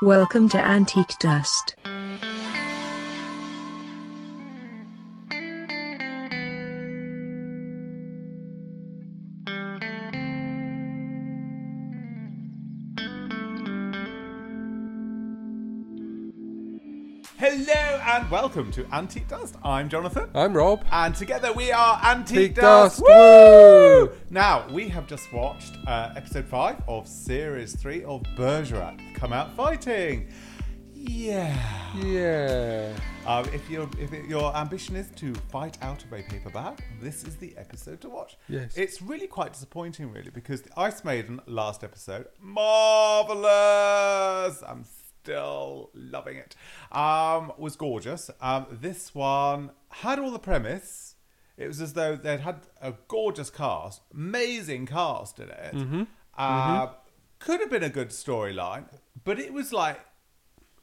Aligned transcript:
Welcome 0.00 0.48
to 0.50 0.58
Antique 0.58 1.18
Dust. 1.18 1.74
And 18.28 18.32
welcome 18.32 18.70
to 18.70 18.86
Antique 18.92 19.28
Dust. 19.28 19.56
I'm 19.62 19.88
Jonathan. 19.88 20.28
I'm 20.34 20.54
Rob. 20.54 20.84
And 20.92 21.14
together 21.14 21.50
we 21.52 21.72
are 21.72 21.98
Antique 22.04 22.54
Dust. 22.54 22.98
Dust. 22.98 23.02
Woo! 23.02 24.10
Now, 24.30 24.66
we 24.70 24.88
have 24.88 25.06
just 25.06 25.32
watched 25.32 25.76
uh, 25.86 26.12
episode 26.16 26.46
5 26.46 26.82
of 26.88 27.08
series 27.08 27.74
3 27.76 28.04
of 28.04 28.22
Bergerac 28.36 29.00
Come 29.14 29.32
Out 29.32 29.54
Fighting. 29.54 30.28
Yeah. 30.94 31.56
Yeah. 31.96 32.92
Um, 33.26 33.46
if, 33.54 33.70
your 33.70 33.88
if 33.98 34.12
it, 34.12 34.26
your 34.26 34.54
ambition 34.56 34.96
is 34.96 35.08
to 35.16 35.34
fight 35.50 35.78
out 35.80 36.04
of 36.04 36.12
a 36.12 36.22
paper 36.22 36.50
bag, 36.50 36.82
this 37.00 37.24
is 37.24 37.36
the 37.36 37.56
episode 37.56 38.00
to 38.02 38.10
watch. 38.10 38.36
Yes. 38.48 38.76
It's 38.76 39.00
really 39.00 39.26
quite 39.26 39.52
disappointing, 39.52 40.10
really, 40.10 40.30
because 40.30 40.62
the 40.62 40.78
Ice 40.78 41.04
Maiden 41.04 41.40
last 41.46 41.82
episode, 41.84 42.26
marvelous. 42.40 43.48
I'm 44.66 44.84
still 45.28 45.90
loving 45.94 46.38
it. 46.38 46.56
Um, 46.90 47.52
was 47.58 47.76
gorgeous. 47.76 48.30
Um, 48.40 48.66
this 48.70 49.14
one 49.14 49.72
had 49.90 50.18
all 50.18 50.30
the 50.30 50.38
premise. 50.38 51.16
It 51.58 51.66
was 51.66 51.82
as 51.82 51.92
though 51.92 52.16
they'd 52.16 52.40
had 52.40 52.60
a 52.80 52.94
gorgeous 53.08 53.50
cast, 53.50 54.00
amazing 54.14 54.86
cast 54.86 55.38
in 55.38 55.50
it. 55.50 55.74
Mm-hmm. 55.74 56.02
Uh, 56.36 56.88
Could 57.40 57.60
have 57.60 57.70
been 57.70 57.82
a 57.82 57.90
good 57.90 58.08
storyline, 58.08 58.86
but 59.24 59.38
it 59.38 59.52
was 59.52 59.72
like 59.72 60.00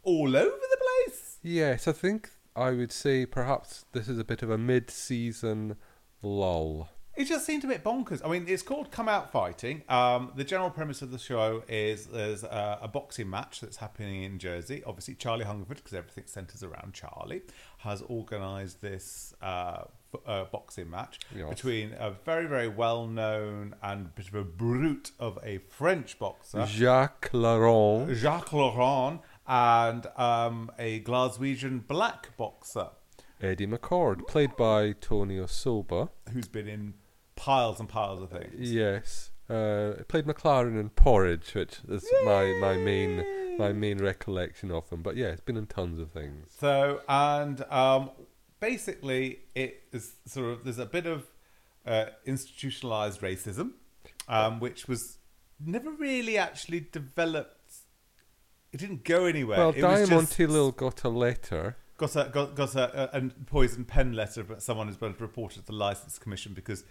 all 0.04 0.36
over 0.36 0.46
the 0.46 0.78
place. 1.08 1.40
Yes, 1.42 1.88
I 1.88 1.94
think 1.94 2.30
I 2.56 2.70
would 2.72 2.92
say 2.92 3.26
perhaps 3.26 3.86
this 3.94 4.08
is 4.08 4.20
a 4.20 4.24
bit 4.24 4.44
of 4.44 4.52
a 4.52 4.58
mid-season 4.58 5.78
lull. 6.22 6.90
It 7.18 7.26
just 7.26 7.46
seemed 7.46 7.64
a 7.64 7.68
bit 7.68 7.82
bonkers. 7.82 8.22
I 8.26 8.28
mean, 8.30 8.44
it's 8.48 8.62
called 8.62 8.92
Come 8.92 9.08
Out 9.08 9.32
Fighting. 9.32 9.84
Um, 9.88 10.34
the 10.36 10.44
general 10.44 10.70
premise 10.70 11.02
of 11.02 11.12
the 11.12 11.18
show 11.18 11.64
is 11.70 12.08
there's 12.08 12.44
a, 12.44 12.80
a 12.82 12.88
boxing 12.90 13.30
match 13.30 13.62
that's 13.62 13.78
happening 13.78 14.24
in 14.24 14.38
Jersey. 14.38 14.84
Obviously, 14.86 15.16
Charlie 15.16 15.46
Hungerford, 15.46 15.78
because 15.78 15.94
everything 15.94 16.26
centres 16.28 16.62
around 16.62 16.94
Charlie, 16.94 17.44
has 17.80 18.02
organised 18.02 18.82
this 18.82 19.34
uh, 19.42 19.84
f- 20.14 20.20
uh, 20.28 20.44
boxing 20.52 20.90
match 20.90 21.20
Yes. 21.34 21.48
between 21.48 21.94
a 21.98 22.12
very, 22.12 22.48
very 22.48 22.68
well 22.68 23.08
known 23.08 23.76
and 23.82 24.14
bit 24.16 24.28
of 24.28 24.36
a 24.36 24.44
brute 24.44 25.12
of 25.18 25.40
a 25.42 25.60
French 25.70 26.20
boxer, 26.20 26.66
Jacques 26.66 27.30
Laurent. 27.32 28.14
Jacques 28.14 28.52
Laurent, 28.52 29.22
and 29.48 30.06
um, 30.18 30.70
a 30.78 31.00
Glaswegian 31.02 31.88
black 31.88 32.36
boxer 32.36 32.90
Eddie 33.42 33.68
McCord, 33.68 34.28
played 34.28 34.56
by 34.58 34.94
Tony 35.00 35.38
Osoba. 35.38 36.10
who's 36.34 36.48
been 36.48 36.68
in 36.68 36.94
piles 37.46 37.80
and 37.80 37.88
piles 37.88 38.22
of 38.24 38.32
things. 38.32 38.72
Yes. 38.72 39.30
Uh, 39.48 39.94
played 40.08 40.26
McLaren 40.26 40.80
and 40.80 40.96
Porridge, 40.96 41.54
which 41.54 41.78
is 41.88 42.04
my, 42.26 42.58
my 42.60 42.76
main 42.78 43.24
my 43.60 43.72
main 43.72 44.00
recollection 44.00 44.72
of 44.72 44.90
him. 44.90 45.04
But 45.04 45.16
yeah, 45.16 45.28
it's 45.28 45.42
been 45.42 45.56
in 45.56 45.68
tons 45.68 46.00
of 46.00 46.10
things. 46.12 46.48
So, 46.60 47.02
and 47.08 47.62
um, 47.70 48.10
basically, 48.60 49.42
it 49.54 49.84
is 49.92 50.14
sort 50.26 50.48
of 50.52 50.64
there's 50.64 50.80
a 50.80 50.88
bit 50.88 51.06
of 51.06 51.28
uh, 51.86 52.06
institutionalized 52.26 53.22
racism, 53.22 53.74
um, 54.28 54.60
which 54.60 54.88
was 54.88 55.20
never 55.64 55.92
really 55.92 56.40
actually 56.40 56.80
developed. 56.92 57.74
It 58.74 58.80
didn't 58.80 59.04
go 59.04 59.26
anywhere. 59.26 59.60
Well, 59.60 59.70
it 59.70 59.84
was 59.84 60.10
Diamond 60.10 60.28
just 60.30 60.40
Lil 60.40 60.72
got 60.72 61.04
a 61.04 61.10
letter. 61.10 61.78
got 61.98 62.16
a 62.16 62.30
got, 62.34 62.56
got 62.56 62.76
a, 62.76 63.16
a, 63.16 63.20
a 63.20 63.30
poison 63.46 63.86
pen 63.86 64.14
letter, 64.14 64.44
but 64.44 64.64
someone 64.64 64.88
has 64.88 64.98
been 64.98 65.16
reported 65.20 65.60
to 65.60 65.66
the 65.68 65.74
license 65.74 66.18
commission 66.18 66.54
because 66.54 66.84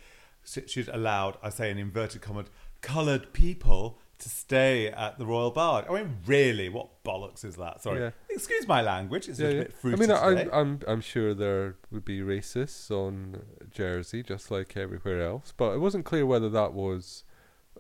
she'd 0.44 0.88
allowed, 0.88 1.38
I 1.42 1.50
say 1.50 1.70
in 1.70 1.78
inverted 1.78 2.22
commas, 2.22 2.46
coloured 2.80 3.32
people 3.32 3.98
to 4.18 4.28
stay 4.28 4.88
at 4.88 5.18
the 5.18 5.26
Royal 5.26 5.50
Bar. 5.50 5.84
I 5.90 5.94
mean, 5.94 6.18
really, 6.26 6.68
what 6.68 7.02
bollocks 7.04 7.44
is 7.44 7.56
that? 7.56 7.82
Sorry, 7.82 8.00
Yeah. 8.00 8.10
excuse 8.30 8.66
my 8.68 8.80
language. 8.80 9.28
It's 9.28 9.40
Yeah, 9.40 9.48
a 9.48 9.52
yeah. 9.52 9.58
bit 9.64 9.74
I 9.82 9.86
mean, 9.88 9.98
today. 10.00 10.14
I'm, 10.42 10.50
I'm 10.52 10.80
I'm 10.86 11.00
sure 11.00 11.34
there 11.34 11.76
would 11.90 12.04
be 12.04 12.20
racists 12.20 12.90
on 12.90 13.42
Jersey, 13.70 14.22
just 14.22 14.50
like 14.50 14.76
everywhere 14.76 15.20
else. 15.22 15.52
But 15.56 15.72
it 15.74 15.78
wasn't 15.78 16.04
clear 16.04 16.24
whether 16.26 16.48
that 16.50 16.72
was, 16.74 17.24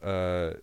uh, 0.02 0.54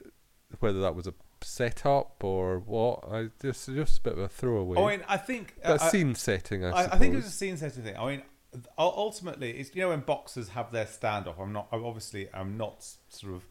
whether 0.59 0.81
that 0.81 0.93
was 0.95 1.07
a 1.07 1.13
setup 1.41 2.23
or 2.23 2.59
what. 2.59 3.05
I 3.09 3.29
just 3.41 3.67
just 3.67 3.99
a 3.99 4.01
bit 4.01 4.13
of 4.13 4.19
a 4.19 4.27
throwaway. 4.27 4.77
I 4.77 4.97
mean, 4.97 5.05
I 5.07 5.17
think 5.17 5.55
uh, 5.63 5.77
scene 5.77 6.15
setting, 6.15 6.65
I, 6.65 6.71
I. 6.71 6.83
I 6.93 6.97
think 6.97 7.13
it 7.13 7.17
was 7.17 7.27
a 7.27 7.31
scene 7.31 7.57
setting 7.57 7.83
thing. 7.83 7.95
I 7.97 8.05
mean, 8.07 8.21
ultimately, 8.77 9.51
it's 9.51 9.73
you 9.75 9.81
know 9.81 9.89
when 9.89 10.01
boxers 10.01 10.49
have 10.49 10.71
their 10.71 10.85
standoff. 10.85 11.39
I'm 11.39 11.53
not. 11.53 11.67
I'm 11.71 11.83
obviously, 11.85 12.27
I'm 12.33 12.57
not 12.57 12.85
sort 13.09 13.33
of, 13.33 13.43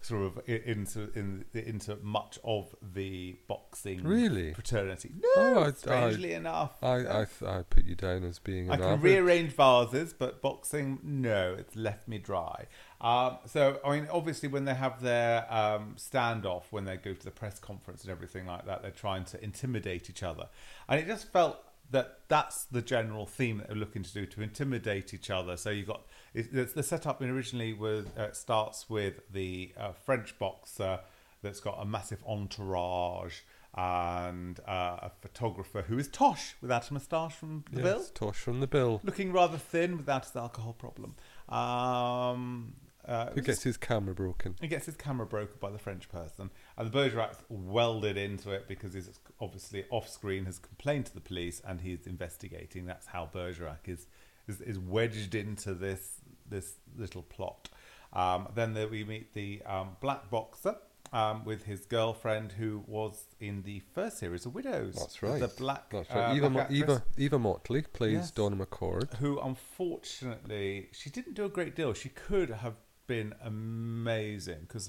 sort 0.00 0.22
of 0.24 0.48
into 0.48 1.10
in 1.14 1.44
into 1.54 1.96
much 2.02 2.38
of 2.44 2.74
the 2.94 3.36
boxing 3.46 4.02
Really? 4.02 4.52
fraternity. 4.52 5.12
Oh, 5.36 5.52
No, 5.54 5.62
I- 5.64 5.72
strangely 5.72 6.32
enough, 6.32 6.82
I 6.82 6.96
I, 7.06 7.26
I 7.46 7.62
put 7.62 7.84
you 7.84 7.94
down 7.94 8.24
as 8.24 8.38
being 8.40 8.70
I 8.70 8.74
an 8.74 8.80
can 8.80 9.00
rearrange 9.00 9.52
vases, 9.52 10.12
but 10.12 10.42
boxing, 10.42 10.98
no, 11.02 11.54
it's 11.58 11.76
left 11.76 12.08
me 12.08 12.18
dry. 12.18 12.66
Um, 13.00 13.38
so, 13.46 13.80
I 13.84 13.90
mean, 13.96 14.08
obviously, 14.12 14.48
when 14.48 14.64
they 14.64 14.74
have 14.74 15.02
their 15.02 15.52
um, 15.52 15.96
standoff, 15.98 16.64
when 16.70 16.84
they 16.84 16.96
go 16.96 17.14
to 17.14 17.24
the 17.24 17.32
press 17.32 17.58
conference 17.58 18.02
and 18.02 18.10
everything 18.12 18.46
like 18.46 18.64
that, 18.66 18.82
they're 18.82 18.92
trying 18.92 19.24
to 19.26 19.42
intimidate 19.42 20.08
each 20.08 20.22
other. 20.22 20.48
And 20.88 21.00
it 21.00 21.08
just 21.08 21.32
felt 21.32 21.58
that 21.92 22.20
that's 22.28 22.64
the 22.64 22.82
general 22.82 23.26
theme 23.26 23.58
that 23.58 23.68
they're 23.68 23.76
looking 23.76 24.02
to 24.02 24.12
do 24.12 24.26
to 24.26 24.42
intimidate 24.42 25.14
each 25.14 25.30
other. 25.30 25.56
So 25.56 25.70
you've 25.70 25.86
got 25.86 26.02
it, 26.34 26.74
the 26.74 26.82
setup 26.82 27.20
originally 27.20 27.72
was 27.72 28.06
uh, 28.18 28.32
starts 28.32 28.90
with 28.90 29.20
the 29.32 29.72
uh, 29.78 29.92
French 29.92 30.38
boxer 30.38 31.00
that's 31.42 31.60
got 31.60 31.78
a 31.80 31.84
massive 31.84 32.22
entourage 32.26 33.40
and 33.74 34.60
uh, 34.68 34.98
a 35.02 35.10
photographer 35.20 35.82
who 35.82 35.98
is 35.98 36.08
Tosh 36.08 36.54
without 36.60 36.90
a 36.90 36.94
moustache 36.94 37.34
from 37.34 37.64
the 37.72 37.82
bill 37.82 38.04
Tosh 38.14 38.36
from 38.36 38.60
the 38.60 38.66
bill. 38.66 39.00
looking 39.02 39.32
rather 39.32 39.56
thin 39.56 39.96
without 39.96 40.24
his 40.24 40.36
alcohol 40.36 40.74
problem. 40.74 41.14
Um, 41.48 42.74
uh, 43.06 43.30
Who 43.32 43.40
gets 43.40 43.62
his 43.62 43.76
camera 43.76 44.14
broken? 44.14 44.54
he 44.60 44.68
gets 44.68 44.86
his 44.86 44.96
camera 44.96 45.26
broken 45.26 45.56
by 45.60 45.70
the 45.70 45.78
French 45.78 46.08
person, 46.08 46.50
and 46.76 46.86
the 46.86 46.90
Bergerac 46.90 47.34
welded 47.48 48.16
into 48.16 48.50
it 48.50 48.68
because 48.68 48.94
he's 48.94 49.10
obviously 49.40 49.84
off 49.90 50.08
screen, 50.08 50.44
has 50.44 50.58
complained 50.58 51.06
to 51.06 51.14
the 51.14 51.20
police, 51.20 51.60
and 51.66 51.80
he's 51.80 52.06
investigating. 52.06 52.86
That's 52.86 53.06
how 53.06 53.28
Bergerac 53.32 53.88
is 53.88 54.06
is, 54.48 54.60
is 54.60 54.78
wedged 54.78 55.34
into 55.34 55.74
this 55.74 56.20
this 56.48 56.74
little 56.96 57.22
plot. 57.22 57.68
Um, 58.12 58.48
then 58.54 58.74
there 58.74 58.88
we 58.88 59.04
meet 59.04 59.32
the 59.34 59.62
um, 59.64 59.96
black 60.00 60.28
boxer 60.30 60.76
um, 61.14 61.44
with 61.44 61.64
his 61.64 61.86
girlfriend, 61.86 62.52
who 62.52 62.84
was 62.86 63.24
in 63.40 63.62
the 63.62 63.80
first 63.94 64.18
series 64.18 64.44
of 64.46 64.54
Widows. 64.54 64.94
That's 64.96 65.22
right. 65.22 65.40
The 65.40 65.48
black, 65.48 65.90
That's 65.90 66.10
uh, 66.10 66.14
right. 66.14 66.36
Eva, 66.36 66.50
black 66.50 66.70
Mo- 66.70 66.76
Eva 66.76 67.02
Eva 67.16 67.38
Mottley 67.38 67.84
plays 67.92 68.12
Yes. 68.12 68.30
Donna 68.30 68.56
McCord. 68.56 69.14
who 69.16 69.40
unfortunately 69.40 70.88
she 70.92 71.10
didn't 71.10 71.34
do 71.34 71.44
a 71.44 71.48
great 71.48 71.74
deal. 71.76 71.92
She 71.94 72.08
could 72.10 72.50
have 72.50 72.74
been 73.12 73.34
amazing 73.44 74.60
because 74.62 74.88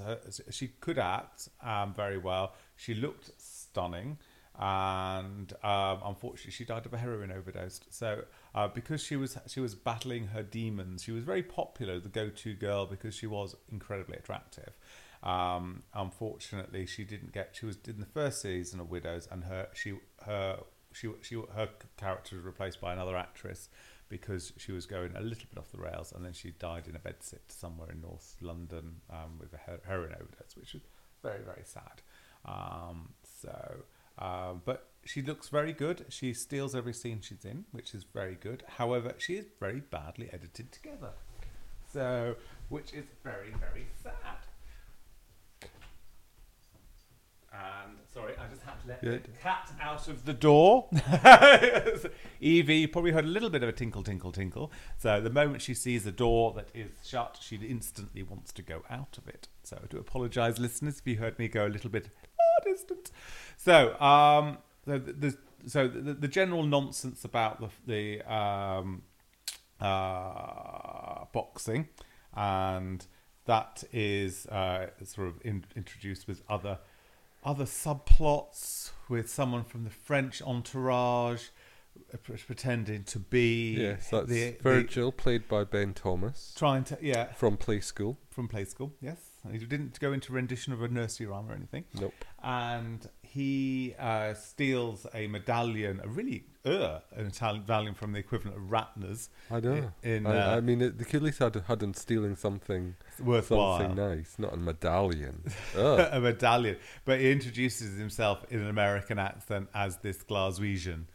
she 0.49 0.69
could 0.79 0.97
act 0.97 1.49
um, 1.61 1.93
very 1.93 2.17
well. 2.17 2.53
She 2.77 2.93
looked 2.93 3.31
stunning, 3.37 4.17
and 4.57 5.51
um, 5.61 5.97
unfortunately, 6.05 6.53
she 6.53 6.63
died 6.63 6.85
of 6.85 6.93
a 6.93 6.97
heroin 6.97 7.33
overdose. 7.33 7.81
So, 7.89 8.23
uh, 8.55 8.69
because 8.69 9.03
she 9.03 9.17
was 9.17 9.37
she 9.47 9.59
was 9.59 9.75
battling 9.75 10.27
her 10.27 10.41
demons, 10.41 11.03
she 11.03 11.11
was 11.11 11.25
very 11.25 11.43
popular, 11.43 11.99
the 11.99 12.07
go-to 12.07 12.53
girl, 12.53 12.85
because 12.85 13.13
she 13.13 13.27
was 13.27 13.57
incredibly 13.69 14.15
attractive. 14.15 14.71
Um, 15.21 15.83
unfortunately, 15.93 16.85
she 16.85 17.03
didn't 17.03 17.33
get. 17.33 17.49
She 17.59 17.65
was 17.65 17.77
in 17.85 17.99
the 17.99 18.05
first 18.05 18.41
season 18.41 18.79
of 18.79 18.89
Widows, 18.89 19.27
and 19.29 19.43
her 19.43 19.67
she 19.73 19.95
her 20.25 20.59
she 20.93 21.09
she 21.21 21.35
her 21.35 21.69
character 21.97 22.35
was 22.35 22.45
replaced 22.45 22.79
by 22.79 22.93
another 22.93 23.17
actress 23.17 23.69
because 24.09 24.53
she 24.57 24.71
was 24.71 24.85
going 24.85 25.11
a 25.15 25.21
little 25.21 25.45
bit 25.49 25.57
off 25.57 25.71
the 25.71 25.79
rails, 25.79 26.11
and 26.11 26.23
then 26.23 26.33
she 26.33 26.51
died 26.51 26.87
in 26.87 26.95
a 26.95 26.99
bedsit 26.99 27.39
somewhere 27.47 27.89
in 27.91 28.01
North 28.01 28.35
London 28.41 29.01
um, 29.09 29.39
with 29.39 29.53
a 29.53 29.57
heroin 29.87 30.13
overdose, 30.13 30.55
which 30.55 30.73
was 30.73 30.83
very 31.21 31.41
very 31.43 31.63
sad. 31.65 32.01
Um, 32.45 33.13
so, 33.23 33.83
um, 34.19 34.61
but 34.65 34.89
she 35.05 35.21
looks 35.21 35.49
very 35.49 35.73
good. 35.73 36.05
She 36.09 36.33
steals 36.33 36.75
every 36.75 36.93
scene 36.93 37.21
she's 37.21 37.43
in, 37.43 37.65
which 37.71 37.93
is 37.95 38.03
very 38.03 38.35
good. 38.35 38.63
However, 38.77 39.13
she 39.17 39.35
is 39.35 39.45
very 39.59 39.79
badly 39.79 40.29
edited 40.31 40.71
together, 40.71 41.11
so 41.91 42.35
which 42.69 42.93
is 42.93 43.05
very 43.23 43.53
very 43.59 43.87
sad. 44.01 44.45
And 47.51 47.97
sorry, 48.13 48.33
I 48.37 48.47
just 48.47 48.61
had 48.63 48.79
to 48.81 48.87
let 48.87 49.03
Yeah. 49.03 49.11
the 49.11 49.37
cat 49.41 49.71
out 49.81 50.07
of 50.07 50.25
the 50.25 50.33
door. 50.33 50.87
Evie 52.39 52.75
you 52.77 52.87
probably 52.87 53.11
heard 53.11 53.25
a 53.25 53.27
little 53.27 53.49
bit 53.49 53.63
of 53.63 53.69
a 53.69 53.71
tinkle, 53.71 54.03
tinkle, 54.03 54.31
tinkle. 54.31 54.71
So 54.97 55.19
the 55.21 55.29
moment 55.29 55.61
she 55.61 55.73
sees 55.73 56.05
a 56.05 56.11
door 56.11 56.53
that 56.53 56.69
is 56.73 56.91
shut, 57.03 57.39
she 57.41 57.55
instantly 57.55 58.23
wants 58.23 58.51
to 58.53 58.61
go 58.61 58.83
out 58.89 59.17
of 59.17 59.27
it. 59.27 59.47
So 59.63 59.79
I 59.81 59.87
do 59.87 59.97
apologise, 59.97 60.59
listeners, 60.59 60.99
if 60.99 61.07
you 61.07 61.17
heard 61.17 61.39
me 61.39 61.47
go 61.47 61.65
a 61.65 61.69
little 61.69 61.89
bit 61.89 62.09
more 62.37 62.73
distant. 62.73 63.11
So, 63.57 63.99
um, 63.99 64.57
the, 64.85 64.99
the, 64.99 65.37
so 65.65 65.87
the, 65.87 66.13
the 66.13 66.27
general 66.27 66.63
nonsense 66.63 67.23
about 67.23 67.61
the 67.61 67.69
the 67.87 68.21
um, 68.33 69.03
uh, 69.79 71.25
boxing, 71.31 71.87
and 72.35 73.05
that 73.45 73.83
is 73.93 74.45
uh, 74.47 74.87
sort 75.03 75.27
of 75.29 75.35
in, 75.45 75.63
introduced 75.75 76.27
with 76.27 76.41
other 76.49 76.79
other 77.45 77.65
subplots 77.65 78.91
with 79.09 79.29
someone 79.29 79.63
from 79.63 79.83
the 79.83 79.89
French 79.89 80.41
entourage 80.41 81.45
uh, 82.13 82.17
pretending 82.47 83.03
to 83.03 83.19
be 83.19 83.75
Yes, 83.75 84.09
that's 84.09 84.27
the, 84.27 84.51
the- 84.51 84.57
Virgil, 84.61 85.11
played 85.11 85.47
by 85.47 85.63
Ben 85.63 85.93
Thomas 85.93 86.53
trying 86.57 86.83
to 86.85 86.97
yeah 87.01 87.31
from 87.33 87.57
Play 87.57 87.81
School. 87.81 88.17
from 88.29 88.47
play 88.47 88.65
school 88.65 88.93
yes 89.01 89.17
And 89.43 89.53
he 89.53 89.59
didn't 89.65 89.99
go 89.99 90.11
into 90.13 90.33
rendition 90.33 90.73
of 90.73 90.81
a 90.81 90.87
nursery 90.87 91.27
rhyme 91.27 91.49
or 91.49 91.53
anything 91.53 91.85
Nope. 91.99 92.13
and 92.43 93.07
he 93.33 93.95
uh, 93.97 94.35
steals 94.35 95.07
a 95.11 95.25
medallion, 95.25 95.99
a 96.03 96.07
really 96.07 96.43
uh, 96.63 96.99
an 97.15 97.25
Italian 97.25 97.61
medallion 97.61 97.95
from 97.95 98.13
the 98.13 98.19
equivalent 98.19 98.55
of 98.55 98.63
Ratner's. 98.69 99.29
I 99.49 99.59
know. 99.59 99.91
In, 100.03 100.27
I, 100.27 100.37
uh, 100.37 100.57
I 100.57 100.61
mean, 100.61 100.83
it, 100.83 100.99
could 100.99 101.15
at 101.15 101.23
least 101.23 101.39
had, 101.39 101.55
had 101.67 101.81
him 101.81 101.95
stealing 101.95 102.35
something, 102.35 102.95
worthwhile. 103.19 103.79
something 103.79 103.95
nice, 103.95 104.35
not 104.37 104.53
a 104.53 104.57
medallion. 104.57 105.41
A 105.75 106.19
medallion, 106.21 106.77
but 107.05 107.19
he 107.19 107.31
introduces 107.31 107.97
himself 107.97 108.45
in 108.51 108.59
an 108.59 108.69
American 108.69 109.17
accent 109.17 109.67
as 109.73 109.97
this 109.97 110.17
Glaswegian 110.17 111.05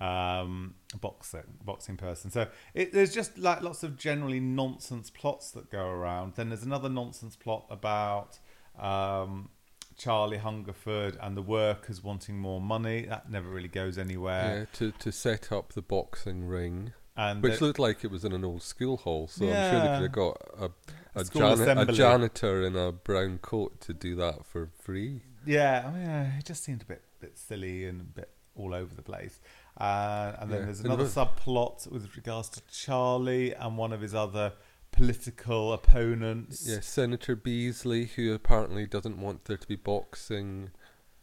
um, 0.00 0.74
boxing 1.00 1.44
boxing 1.64 1.96
person. 1.96 2.32
So 2.32 2.48
it, 2.74 2.92
there's 2.92 3.14
just 3.14 3.38
like 3.38 3.62
lots 3.62 3.84
of 3.84 3.96
generally 3.96 4.40
nonsense 4.40 5.10
plots 5.10 5.52
that 5.52 5.70
go 5.70 5.86
around. 5.86 6.34
Then 6.34 6.48
there's 6.48 6.64
another 6.64 6.88
nonsense 6.88 7.36
plot 7.36 7.66
about 7.70 8.40
um, 8.78 9.50
Charlie 9.98 10.38
Hungerford 10.38 11.18
and 11.20 11.36
the 11.36 11.42
workers 11.42 12.02
wanting 12.02 12.38
more 12.38 12.60
money. 12.60 13.02
That 13.06 13.30
never 13.30 13.48
really 13.50 13.68
goes 13.68 13.98
anywhere. 13.98 14.60
yeah, 14.60 14.64
to, 14.78 14.92
to 14.92 15.12
set 15.12 15.52
up 15.52 15.72
the 15.74 15.82
boxing 15.82 16.46
ring, 16.46 16.92
And 17.16 17.42
which 17.42 17.60
looked 17.60 17.78
like 17.80 18.04
it 18.04 18.10
was 18.10 18.24
in 18.24 18.32
an 18.32 18.44
old 18.44 18.62
school 18.62 18.96
hall. 18.98 19.26
So 19.28 19.44
I'm 19.46 19.50
sure 19.52 19.80
they 19.80 19.86
could 19.96 20.02
have 20.02 20.12
got 20.12 20.36
a, 20.58 20.70
a, 21.20 21.24
jani- 21.34 21.82
a 21.82 21.92
janitor 21.92 22.62
in 22.64 22.76
a 22.76 22.92
brown 22.92 23.38
coat 23.38 23.80
to 23.82 23.92
do 23.92 24.14
that 24.16 24.46
for 24.46 24.70
free. 24.80 25.22
Yeah, 25.44 25.84
I 25.86 25.90
mean, 25.90 26.06
yeah, 26.06 26.38
it 26.38 26.44
just 26.44 26.62
seemed 26.64 26.82
a 26.82 26.86
bit 26.86 27.02
bit 27.20 27.36
silly 27.36 27.84
and 27.86 28.00
a 28.00 28.04
bit 28.04 28.30
all 28.54 28.72
over 28.74 28.94
the 28.94 29.02
place. 29.02 29.40
Uh, 29.80 30.32
and 30.40 30.50
then 30.50 30.60
Yeah, 30.60 30.64
there's 30.66 30.80
another 30.80 31.04
the- 31.04 31.10
subplot 31.10 31.90
with 31.90 32.14
regards 32.16 32.48
to 32.50 32.60
Charlie 32.72 33.52
and 33.54 33.76
one 33.76 33.92
of 33.92 34.00
his 34.00 34.14
other 34.14 34.52
political 34.98 35.72
opponents. 35.72 36.66
Yeah, 36.68 36.80
Senator 36.80 37.34
Beasley, 37.36 38.06
who 38.06 38.32
apparently 38.34 38.86
doesn't 38.86 39.20
want 39.20 39.44
there 39.46 39.56
to 39.56 39.66
be 39.68 39.76
boxing 39.76 40.70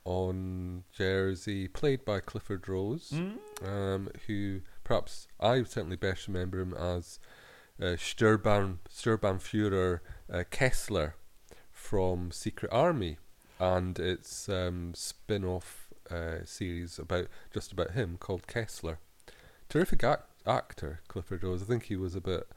on 0.04 0.83
Jersey, 0.92 1.68
played 1.68 2.06
by 2.06 2.19
Clifford 2.19 2.68
Rose, 2.69 3.12
Mm? 3.13 3.38
um, 3.68 4.10
who 4.27 4.62
perhaps 4.83 5.27
I 5.39 5.63
certainly 5.63 5.95
best 5.95 6.27
remember 6.27 6.60
him 6.60 6.74
as 6.74 7.19
uh, 7.81 7.95
Sturban 7.98 8.77
Sturmbannführer 8.89 10.00
uh, 10.31 10.44
Kessler 10.51 11.16
from 11.72 12.31
Secret 12.31 12.72
Army, 12.72 13.18
and 13.60 13.98
its 14.00 14.48
um, 14.50 14.94
spin-off 14.95 15.88
uh, 16.12 16.45
series 16.45 17.00
about 17.00 17.27
just 17.54 17.72
about 17.72 17.92
him 17.92 18.18
called 18.19 18.48
Kessler. 18.48 19.00
Terrific 19.69 20.04
ac- 20.04 20.22
actor, 20.45 21.01
Clifford 21.07 21.44
Rose. 21.44 21.63
I 21.63 21.66
think 21.66 21.83
he 21.86 21.95
was 21.95 22.16
a 22.16 22.22
bit 22.22 22.48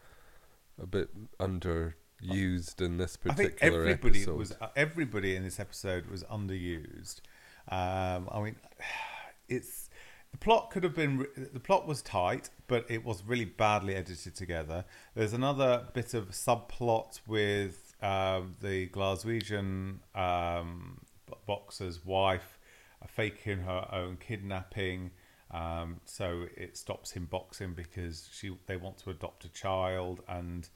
a 0.80 0.86
bit 0.86 1.10
underused 1.38 2.80
in 2.80 2.96
this 2.96 3.18
I 3.28 3.34
think 3.34 3.56
particular 3.56 3.86
everybody 3.86 4.18
episode. 4.20 4.36
was 4.38 4.52
uh, 4.60 4.68
everybody 4.76 5.36
in 5.36 5.44
this 5.44 5.60
episode 5.60 6.06
was 6.06 6.24
underused. 6.24 7.20
Um, 7.68 8.28
I 8.30 8.40
mean, 8.42 8.56
it's 9.48 9.90
the 10.32 10.38
plot 10.38 10.70
could 10.70 10.84
have 10.84 10.94
been 10.94 11.26
the 11.52 11.60
plot 11.60 11.86
was 11.86 12.02
tight, 12.02 12.50
but 12.66 12.84
it 12.88 13.04
was 13.04 13.24
really 13.24 13.44
badly 13.44 13.94
edited 13.94 14.34
together. 14.34 14.84
There's 15.14 15.32
another 15.32 15.86
bit 15.94 16.14
of 16.14 16.30
subplot 16.30 17.20
with 17.26 17.94
um, 18.02 18.54
the 18.60 18.88
Glaswegian 18.88 19.98
um, 20.14 21.00
boxer's 21.46 22.04
wife 22.04 22.58
uh, 23.02 23.06
faking 23.06 23.60
her 23.60 23.88
own 23.92 24.18
kidnapping. 24.18 25.10
Um, 25.50 26.00
so 26.04 26.46
it 26.56 26.76
stops 26.76 27.12
him 27.12 27.26
boxing 27.26 27.72
because 27.72 28.28
she 28.32 28.56
they 28.66 28.76
want 28.76 28.98
to 28.98 29.10
adopt 29.10 29.44
a 29.44 29.48
child 29.48 30.20
and 30.28 30.68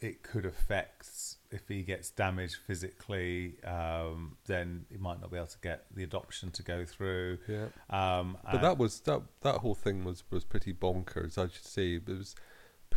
it 0.00 0.22
could 0.22 0.46
affect 0.46 1.08
if 1.50 1.68
he 1.68 1.82
gets 1.82 2.10
damaged 2.10 2.56
physically, 2.66 3.54
um, 3.64 4.36
then 4.46 4.86
he 4.90 4.96
might 4.98 5.20
not 5.20 5.30
be 5.30 5.36
able 5.36 5.46
to 5.46 5.58
get 5.62 5.86
the 5.94 6.02
adoption 6.02 6.50
to 6.52 6.62
go 6.62 6.84
through. 6.84 7.38
yeah. 7.48 7.66
Um, 7.90 8.36
But 8.50 8.62
that 8.62 8.78
was 8.78 9.00
that 9.00 9.22
that 9.42 9.56
whole 9.56 9.74
thing 9.74 10.04
was 10.04 10.24
was 10.30 10.44
pretty 10.44 10.72
bonkers. 10.72 11.38
I 11.38 11.48
should 11.48 11.64
say 11.64 11.94
it 11.94 12.08
was 12.08 12.34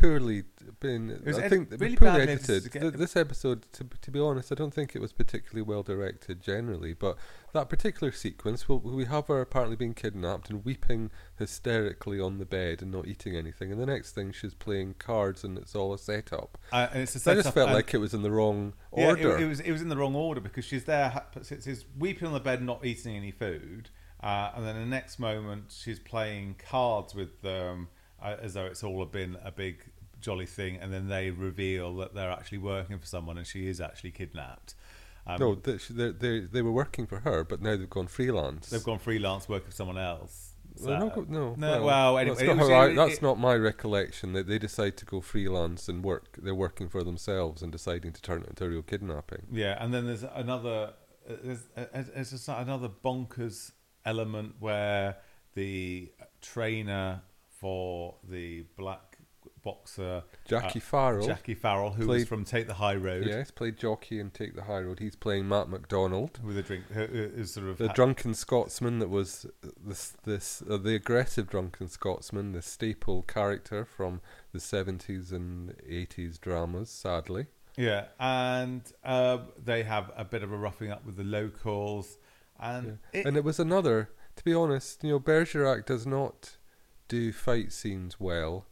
poorly 0.00 0.44
been. 0.80 1.20
was 1.24 1.38
I 1.38 1.42
ed- 1.44 1.48
think 1.50 1.70
really 1.72 1.96
poorly 1.96 2.22
edited 2.22 2.50
edited. 2.50 2.72
to 2.72 2.80
Th- 2.80 2.92
this 2.94 3.16
episode, 3.16 3.66
to 3.72 3.84
to 4.00 4.10
be 4.10 4.20
honest, 4.20 4.52
I 4.52 4.54
don't 4.54 4.72
think 4.72 4.94
it 4.94 5.00
was 5.00 5.12
particularly 5.12 5.62
well 5.62 5.82
directed 5.82 6.40
generally. 6.40 6.92
But 6.94 7.16
that 7.52 7.68
particular 7.68 8.12
sequence, 8.12 8.68
well, 8.68 8.78
we 8.78 9.06
have 9.06 9.26
her 9.28 9.40
apparently 9.40 9.76
being 9.76 9.94
kidnapped 9.94 10.50
and 10.50 10.64
weeping 10.64 11.10
hysterically 11.38 12.20
on 12.20 12.38
the 12.38 12.44
bed 12.46 12.82
and 12.82 12.90
not 12.92 13.06
eating 13.06 13.34
anything, 13.36 13.72
and 13.72 13.80
the 13.80 13.86
next 13.86 14.12
thing 14.12 14.32
she's 14.32 14.54
playing 14.54 14.94
cards 14.98 15.42
and 15.44 15.58
it's 15.58 15.74
all 15.74 15.92
a 15.92 15.98
setup. 15.98 16.58
uh, 16.72 16.88
and 16.92 17.02
it's 17.02 17.14
a 17.14 17.18
So 17.18 17.32
I 17.32 17.34
just 17.36 17.54
felt 17.54 17.70
like 17.70 17.92
it 17.94 17.98
was 17.98 18.14
in 18.14 18.22
the 18.22 18.30
wrong 18.30 18.74
Yeah, 18.96 19.08
order. 19.08 19.36
it, 19.36 19.42
it 19.42 19.48
was 19.48 19.60
it 19.60 19.72
was 19.72 19.82
in 19.82 19.88
the 19.88 19.96
wrong 19.96 20.14
order 20.14 20.40
because 20.40 20.64
she's 20.64 20.84
there, 20.84 21.22
she's 21.42 21.84
weeping 21.98 22.26
on 22.28 22.34
the 22.34 22.40
bed, 22.40 22.62
not 22.62 22.84
eating 22.84 23.16
any 23.16 23.30
food, 23.30 23.90
uh, 24.22 24.50
and 24.54 24.66
then 24.66 24.76
the 24.76 24.86
next 24.86 25.18
moment 25.18 25.74
she's 25.76 25.98
playing 25.98 26.56
cards 26.58 27.14
with 27.14 27.42
them 27.42 27.88
uh, 27.90 27.97
as 28.22 28.54
though 28.54 28.66
it's 28.66 28.82
all 28.84 29.04
been 29.06 29.36
a 29.44 29.50
big 29.52 29.78
jolly 30.20 30.46
thing, 30.46 30.76
and 30.76 30.92
then 30.92 31.08
they 31.08 31.30
reveal 31.30 31.94
that 31.96 32.14
they're 32.14 32.30
actually 32.30 32.58
working 32.58 32.98
for 32.98 33.06
someone, 33.06 33.38
and 33.38 33.46
she 33.46 33.68
is 33.68 33.80
actually 33.80 34.10
kidnapped. 34.10 34.74
Um, 35.26 35.38
no, 35.40 35.54
they, 35.54 35.76
they 36.12 36.40
they 36.40 36.62
were 36.62 36.72
working 36.72 37.06
for 37.06 37.20
her, 37.20 37.44
but 37.44 37.60
now 37.60 37.76
they've 37.76 37.88
gone 37.90 38.06
freelance. 38.08 38.70
they've 38.70 38.82
gone 38.82 38.98
freelance 38.98 39.48
working 39.48 39.68
for 39.70 39.74
someone 39.76 39.98
else. 39.98 40.54
Well, 40.80 41.00
no, 41.00 41.08
go- 41.10 41.26
no, 41.28 41.54
no. 41.56 41.82
Well, 41.84 42.18
anyway, 42.18 42.46
that's, 42.46 42.58
not, 42.58 42.70
I- 42.70 42.94
that's 42.94 43.14
it- 43.16 43.22
not 43.22 43.38
my 43.38 43.54
recollection. 43.54 44.32
That 44.32 44.46
they 44.46 44.58
decide 44.58 44.96
to 44.98 45.04
go 45.04 45.20
freelance 45.20 45.88
and 45.88 46.02
work. 46.04 46.38
They're 46.40 46.54
working 46.54 46.88
for 46.88 47.02
themselves 47.02 47.62
and 47.62 47.70
deciding 47.72 48.12
to 48.12 48.22
turn 48.22 48.42
it 48.42 48.48
into 48.48 48.64
a 48.64 48.68
real 48.68 48.82
kidnapping. 48.82 49.46
Yeah, 49.52 49.76
and 49.82 49.92
then 49.92 50.06
there's 50.06 50.22
another 50.22 50.92
uh, 51.28 51.32
there's, 51.42 51.60
uh, 51.76 51.84
there's 52.14 52.30
just 52.30 52.48
another 52.48 52.88
bonkers 52.88 53.72
element 54.06 54.54
where 54.60 55.16
the 55.54 56.10
trainer 56.40 57.20
for 57.60 58.16
the 58.28 58.64
black 58.76 59.18
boxer 59.62 60.22
Jackie 60.46 60.78
uh, 60.78 60.82
Farrell, 60.82 61.26
Jackie 61.26 61.54
Farrell, 61.54 61.90
who 61.90 62.06
was 62.06 62.26
from 62.26 62.44
Take 62.44 62.66
the 62.66 62.74
High 62.74 62.94
Road 62.94 63.26
yes, 63.26 63.50
played 63.50 63.76
jockey 63.76 64.20
and 64.20 64.32
take 64.32 64.54
the 64.54 64.64
high 64.64 64.80
road. 64.80 64.98
He's 64.98 65.16
playing 65.16 65.48
Matt 65.48 65.68
McDonald, 65.68 66.40
with 66.44 66.58
a 66.58 66.62
drink, 66.62 66.84
who 66.92 67.06
who 67.06 67.18
is 67.18 67.52
sort 67.52 67.68
of 67.68 67.78
the 67.78 67.88
ha- 67.88 67.92
drunken 67.92 68.34
Scotsman 68.34 68.98
that 69.00 69.08
was 69.08 69.46
this 69.84 70.16
this 70.24 70.62
uh, 70.68 70.76
the 70.76 70.94
aggressive 70.94 71.48
drunken 71.48 71.88
Scotsman, 71.88 72.52
the 72.52 72.62
staple 72.62 73.22
character 73.22 73.84
from 73.84 74.20
the 74.52 74.60
seventies 74.60 75.32
and 75.32 75.74
eighties 75.86 76.38
dramas. 76.38 76.90
Sadly, 76.90 77.46
yeah, 77.76 78.06
and 78.18 78.82
uh, 79.04 79.38
they 79.62 79.82
have 79.82 80.10
a 80.16 80.24
bit 80.24 80.42
of 80.42 80.52
a 80.52 80.56
roughing 80.56 80.90
up 80.90 81.04
with 81.04 81.16
the 81.16 81.24
locals, 81.24 82.18
and 82.58 82.98
it, 83.12 83.26
and 83.26 83.36
it 83.36 83.44
was 83.44 83.58
another. 83.58 84.10
To 84.36 84.44
be 84.44 84.54
honest, 84.54 85.02
you 85.02 85.10
know, 85.10 85.18
Bergerac 85.18 85.84
does 85.84 86.06
not 86.06 86.57
do 87.08 87.32
fight 87.32 87.72
scenes 87.72 88.20
well, 88.20 88.66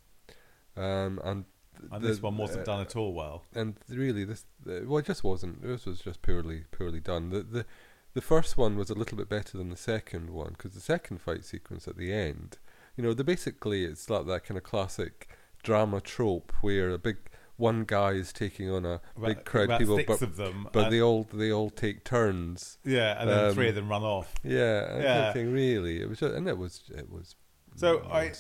um, 0.76 1.20
and 1.24 1.44
and 1.90 2.02
the- 2.02 2.08
this 2.08 2.22
one 2.22 2.36
wasn't 2.36 2.60
uh, 2.60 2.72
done 2.72 2.80
at 2.80 2.96
all 2.96 3.12
well. 3.12 3.42
and 3.54 3.74
really 3.88 4.24
this 4.24 4.44
uh, 4.68 4.80
well 4.84 4.98
it 4.98 5.06
just 5.06 5.24
wasn't 5.24 5.62
this 5.62 5.84
was 5.86 6.00
just 6.00 6.22
purely 6.22 6.64
purely 6.70 7.00
done 7.00 7.30
the 7.30 7.42
the 7.42 7.66
the 8.14 8.22
first 8.22 8.56
one 8.56 8.76
was 8.76 8.88
a 8.88 8.94
little 8.94 9.16
bit 9.18 9.28
better 9.28 9.58
than 9.58 9.68
the 9.68 9.76
second 9.76 10.30
one 10.30 10.50
because 10.56 10.72
the 10.72 10.80
second 10.80 11.20
fight 11.20 11.44
sequence 11.44 11.86
at 11.86 11.96
the 11.98 12.12
end 12.12 12.56
you 12.96 13.04
know 13.04 13.12
the 13.12 13.22
basically 13.24 13.84
it's 13.84 14.08
like 14.08 14.26
that 14.26 14.44
kind 14.44 14.56
of 14.56 14.64
classic 14.64 15.28
drama 15.62 16.00
trope 16.00 16.50
where 16.62 16.88
a 16.90 16.98
big 16.98 17.18
one 17.58 17.84
guy 17.84 18.12
is 18.12 18.32
taking 18.32 18.70
on 18.70 18.84
a 18.86 19.00
About, 19.16 19.26
big 19.28 19.44
crowd 19.44 19.70
of 19.70 19.78
people 19.78 20.00
but 20.06 20.22
of 20.22 20.36
them, 20.36 20.68
but 20.72 20.88
they 20.90 21.00
all 21.02 21.26
they 21.32 21.52
all 21.52 21.68
take 21.70 22.04
turns 22.04 22.78
yeah, 22.84 23.20
and 23.20 23.28
then 23.28 23.44
um, 23.48 23.54
three 23.54 23.68
of 23.68 23.74
them 23.74 23.88
run 23.90 24.02
off. 24.02 24.34
yeah 24.42 24.98
Yeah. 24.98 25.32
thinking 25.34 25.52
really 25.52 26.00
it 26.00 26.08
was 26.08 26.20
just, 26.20 26.34
and 26.34 26.48
it 26.48 26.56
was 26.56 26.84
it 26.94 27.10
was 27.10 27.34
So 27.76 28.00
I, 28.10 28.32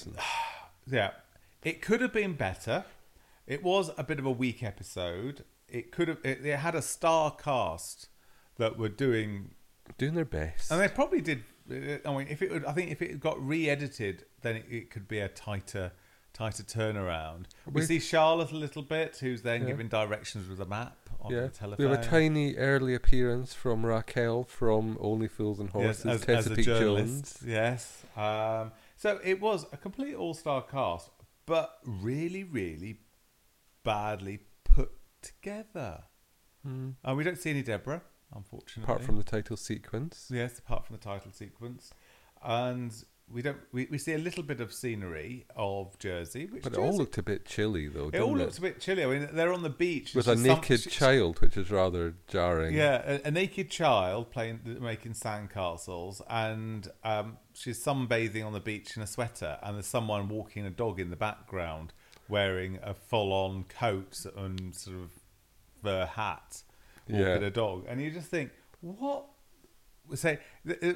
yeah, 0.90 1.10
it 1.62 1.82
could 1.82 2.00
have 2.00 2.12
been 2.12 2.32
better. 2.34 2.84
It 3.46 3.62
was 3.62 3.90
a 3.96 4.02
bit 4.02 4.18
of 4.18 4.26
a 4.26 4.30
weak 4.30 4.62
episode. 4.62 5.44
It 5.68 5.92
could 5.92 6.08
have. 6.08 6.18
It, 6.24 6.44
it 6.44 6.56
had 6.58 6.74
a 6.74 6.82
star 6.82 7.30
cast 7.30 8.08
that 8.58 8.78
were 8.78 8.88
doing, 8.88 9.50
doing 9.98 10.14
their 10.14 10.24
best 10.24 10.70
and 10.70 10.80
they 10.80 10.88
probably 10.88 11.20
did. 11.20 11.42
I 11.68 12.16
mean, 12.16 12.28
if 12.30 12.42
it, 12.42 12.50
would, 12.52 12.64
I 12.64 12.72
think 12.72 12.90
if 12.92 13.02
it 13.02 13.18
got 13.20 13.44
re-edited, 13.44 14.24
then 14.42 14.56
it, 14.56 14.64
it 14.70 14.90
could 14.90 15.08
be 15.08 15.18
a 15.18 15.26
tighter, 15.28 15.90
tighter 16.32 16.62
turnaround. 16.62 17.46
We 17.66 17.80
We- 17.80 17.82
see 17.82 17.98
Charlotte 18.00 18.52
a 18.52 18.56
little 18.56 18.82
bit, 18.82 19.16
who's 19.16 19.42
then 19.42 19.62
Yeah. 19.62 19.68
giving 19.68 19.88
directions 19.88 20.48
with 20.48 20.60
a 20.60 20.64
map 20.64 20.96
on 21.20 21.32
yeah. 21.32 21.48
We 21.76 21.84
have 21.86 21.98
a 21.98 22.04
tiny 22.04 22.54
early 22.56 22.94
appearance 22.94 23.52
from 23.52 23.84
Raquel 23.84 24.44
from 24.44 24.96
Only 25.00 25.26
Fools 25.26 25.58
and 25.58 25.68
Yes, 25.68 26.02
Horses, 26.04 26.06
as, 26.06 26.20
Tessa 26.20 26.32
as 26.38 26.46
a 26.46 26.50
Peake 26.54 26.64
journalist. 26.66 27.40
Jones. 27.40 27.42
Yes. 27.44 28.02
Um, 28.16 28.70
so 28.96 29.20
it 29.22 29.40
was 29.40 29.66
a 29.72 29.76
complete 29.76 30.14
all-star 30.14 30.62
cast, 30.62 31.10
but 31.44 31.78
really, 31.84 32.44
really 32.44 33.00
badly 33.84 34.40
put 34.64 34.90
together. 35.22 36.04
Mm. 36.66 36.94
Uh, 37.08 37.14
we 37.14 37.22
don't 37.22 37.38
see 37.38 37.50
any 37.50 37.62
Deborah, 37.62 38.02
unfortunately. 38.34 38.82
Apart 38.84 39.04
from 39.04 39.16
the 39.18 39.22
title 39.22 39.56
sequence. 39.56 40.30
yes, 40.32 40.58
apart 40.58 40.86
from 40.86 40.96
the 40.96 41.02
title 41.02 41.30
sequence, 41.30 41.92
and 42.44 42.92
we 43.32 43.42
don't. 43.42 43.56
We, 43.72 43.88
we 43.90 43.98
see 43.98 44.12
a 44.12 44.18
little 44.18 44.44
bit 44.44 44.60
of 44.60 44.72
scenery 44.72 45.46
of 45.56 45.98
Jersey, 45.98 46.46
which 46.46 46.62
But 46.62 46.74
it 46.74 46.76
Jersey, 46.76 46.86
all 46.88 46.96
looked 46.96 47.18
a 47.18 47.22
bit 47.24 47.44
chilly, 47.44 47.88
though, 47.88 48.06
it 48.08 48.12
didn't 48.12 48.22
all 48.28 48.36
it? 48.36 48.44
looks 48.44 48.58
a 48.58 48.60
bit 48.60 48.80
chilly. 48.80 49.02
I 49.02 49.06
mean, 49.08 49.28
they're 49.32 49.52
on 49.52 49.62
the 49.64 49.68
beach 49.68 50.14
With 50.14 50.28
a 50.28 50.36
she's 50.36 50.44
some- 50.46 50.54
naked 50.60 50.80
she- 50.82 50.90
child, 50.90 51.40
which 51.40 51.56
is 51.56 51.70
rather 51.70 52.14
jarring. 52.28 52.74
Yeah, 52.76 53.02
a, 53.24 53.28
a 53.28 53.30
naked 53.32 53.68
child 53.68 54.30
playing, 54.30 54.60
making 54.80 55.14
sandcastles, 55.14 56.20
and 56.30 56.88
um, 57.02 57.38
she's 57.52 57.82
sunbathing 57.84 58.46
on 58.46 58.52
the 58.52 58.60
beach 58.60 58.96
in 58.96 59.02
a 59.02 59.06
sweater, 59.08 59.58
and 59.62 59.74
there's 59.76 59.86
someone 59.86 60.28
walking 60.28 60.64
a 60.64 60.70
dog 60.70 61.00
in 61.00 61.10
the 61.10 61.16
background 61.16 61.92
wearing 62.28 62.78
a 62.82 62.94
full-on 62.94 63.64
coat 63.64 64.24
and 64.36 64.74
sort 64.74 64.96
of 64.98 65.10
fur 65.82 66.06
hat, 66.06 66.62
walking 67.08 67.24
Yeah. 67.24 67.34
a 67.46 67.50
dog, 67.50 67.86
and 67.88 68.00
you 68.00 68.10
just 68.12 68.28
think, 68.28 68.50
what? 68.80 69.24
Say, 70.14 70.38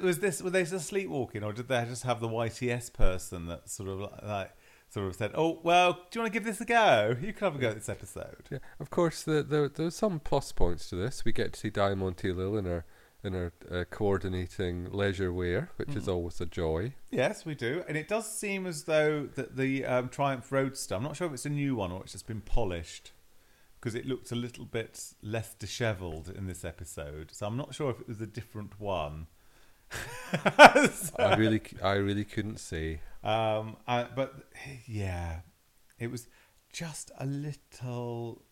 was 0.01 0.19
this? 0.19 0.41
Were 0.41 0.49
they 0.49 0.63
just 0.63 0.87
sleepwalking, 0.87 1.43
or 1.43 1.53
did 1.53 1.67
they 1.67 1.83
just 1.85 2.03
have 2.03 2.19
the 2.19 2.27
YTS 2.29 2.91
person 2.93 3.47
that 3.47 3.69
sort 3.69 3.89
of 3.89 3.99
like? 4.23 4.51
Sort 4.89 5.07
of 5.07 5.15
said, 5.15 5.31
"Oh 5.35 5.61
well, 5.63 5.93
do 5.93 6.19
you 6.19 6.21
want 6.21 6.33
to 6.33 6.37
give 6.37 6.43
this 6.43 6.59
a 6.59 6.65
go? 6.65 7.15
You 7.21 7.31
can 7.31 7.45
have 7.45 7.55
a 7.55 7.59
go 7.59 7.69
at 7.69 7.75
this 7.75 7.87
episode." 7.87 8.49
Yeah, 8.51 8.57
of 8.77 8.89
course, 8.89 9.23
the, 9.23 9.41
the, 9.41 9.71
there's 9.73 9.95
some 9.95 10.19
plus 10.19 10.51
points 10.51 10.89
to 10.89 10.97
this. 10.97 11.23
We 11.23 11.31
get 11.31 11.53
to 11.53 11.59
see 11.61 11.69
Diamante 11.69 12.31
Lil 12.33 12.57
in 12.57 12.65
her 12.65 12.83
in 13.23 13.31
her 13.31 13.53
uh, 13.71 13.85
coordinating 13.89 14.91
leisure 14.91 15.31
wear, 15.31 15.69
which 15.77 15.89
Mm. 15.89 15.95
is 15.97 16.07
always 16.09 16.41
a 16.41 16.45
joy. 16.45 16.93
Yes, 17.09 17.45
we 17.45 17.55
do, 17.55 17.83
and 17.87 17.95
it 17.95 18.09
does 18.09 18.29
seem 18.37 18.67
as 18.67 18.83
though 18.83 19.27
that 19.35 19.55
the 19.55 19.85
um, 19.85 20.09
Triumph 20.09 20.51
Roadster. 20.51 20.95
I'm 20.95 21.03
not 21.03 21.15
sure 21.15 21.27
if 21.27 21.33
it's 21.33 21.45
a 21.45 21.49
new 21.49 21.75
one 21.75 21.91
or 21.93 22.01
it's 22.03 22.11
just 22.11 22.27
been 22.27 22.41
polished, 22.41 23.11
because 23.81 23.95
it 23.95 24.05
looked 24.05 24.31
a 24.31 24.35
little 24.35 24.65
bit 24.65 25.13
less 25.23 25.55
dishevelled 25.55 26.29
in 26.29 26.45
this 26.45 26.63
episode. 26.63 27.31
So 27.33 27.47
I'm 27.47 27.57
not 27.57 27.73
sure 27.73 27.89
if 27.89 27.99
it 27.99 28.07
was 28.07 28.21
a 28.21 28.27
different 28.27 28.79
one. 28.79 29.25
I 30.33 31.35
really, 31.35 31.61
I 31.81 31.93
really 31.93 32.23
couldn't 32.23 32.59
see. 32.59 32.99
Um, 33.23 33.77
uh, 33.87 34.05
but 34.15 34.35
yeah, 34.85 35.39
it 35.97 36.11
was 36.11 36.27
just 36.71 37.11
a 37.17 37.25
little 37.25 38.43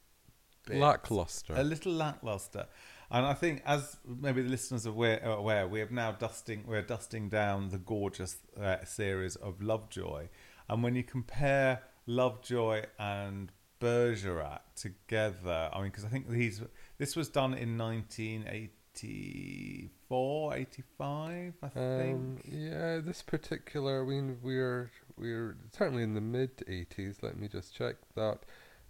bit 0.65 0.77
Lackluster. 0.77 1.53
a 1.55 1.63
little 1.63 1.93
lackluster. 1.93 2.65
And 3.11 3.25
I 3.25 3.33
think, 3.33 3.61
as 3.65 3.97
maybe 4.05 4.41
the 4.41 4.49
listeners 4.49 4.87
are 4.87 4.89
aware, 4.89 5.23
are 5.23 5.37
aware 5.37 5.67
we 5.67 5.79
have 5.79 5.91
now 5.91 6.11
dusting 6.11 6.63
we're 6.67 6.81
dusting 6.81 7.29
down 7.29 7.69
the 7.69 7.77
gorgeous 7.77 8.37
uh, 8.59 8.83
series 8.83 9.35
of 9.35 9.61
Lovejoy, 9.61 10.27
and 10.67 10.83
when 10.83 10.95
you 10.95 11.03
compare 11.03 11.81
Lovejoy 12.05 12.83
and 12.99 13.51
Bergerac 13.79 14.61
together, 14.75 15.69
I 15.73 15.77
mean, 15.81 15.89
because 15.91 16.05
I 16.05 16.09
think 16.09 16.29
these 16.29 16.61
this 16.97 17.15
was 17.15 17.29
done 17.29 17.53
in 17.53 17.77
1984, 17.77 20.55
85, 20.55 21.53
I 21.63 21.67
think. 21.69 22.15
Um, 22.15 22.37
yeah, 22.45 22.97
this 22.97 23.21
particular, 23.21 24.03
I 24.03 24.07
mean, 24.07 24.37
we're 24.41 24.91
we're 25.17 25.55
certainly 25.71 26.03
in 26.03 26.13
the 26.13 26.21
mid 26.21 26.57
'80s. 26.67 27.21
Let 27.21 27.37
me 27.37 27.47
just 27.47 27.73
check 27.73 27.95
that. 28.15 28.39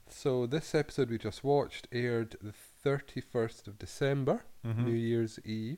So 0.10 0.48
this 0.48 0.74
episode 0.74 1.10
we 1.12 1.20
just 1.20 1.44
watched 1.44 1.88
aired 1.92 2.36
the 2.42 2.54
31st 2.84 3.68
of 3.68 3.78
December, 3.78 4.44
Mhm. 4.66 4.86
New 4.86 4.94
Year's 4.94 5.38
Eve, 5.46 5.78